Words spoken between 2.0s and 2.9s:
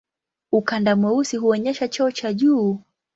cha juu.